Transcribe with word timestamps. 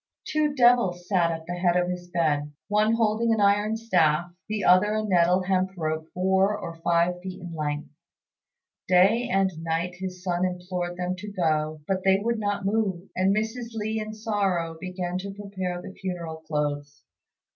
Two 0.25 0.55
devils 0.55 1.07
sat 1.07 1.29
at 1.29 1.45
the 1.45 1.53
head 1.53 1.77
of 1.77 1.87
his 1.87 2.09
bed, 2.09 2.51
one 2.67 2.95
holding 2.95 3.31
an 3.31 3.39
iron 3.39 3.77
staff, 3.77 4.31
the 4.49 4.63
other 4.63 4.95
a 4.95 5.03
nettle 5.03 5.43
hemp 5.43 5.77
rope 5.77 6.07
four 6.15 6.57
or 6.57 6.73
five 6.77 7.21
feet 7.21 7.39
in 7.39 7.53
length. 7.53 7.91
Day 8.87 9.29
and 9.31 9.51
night 9.59 9.93
his 9.99 10.23
son 10.23 10.43
implored 10.43 10.97
them 10.97 11.15
to 11.17 11.31
go, 11.31 11.81
but 11.87 12.03
they 12.03 12.17
would 12.17 12.39
not 12.39 12.65
move; 12.65 13.09
and 13.15 13.31
Mrs. 13.35 13.75
Li 13.75 13.99
in 13.99 14.11
sorrow 14.15 14.75
began 14.79 15.19
to 15.19 15.35
prepare 15.35 15.79
the 15.83 15.93
funeral 15.93 16.37
clothes. 16.47 17.03